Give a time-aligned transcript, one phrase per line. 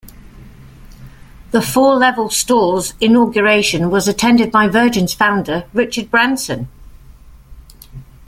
[1.51, 6.67] The four level store's inauguration was attended by Virgin's founder Richard Branson.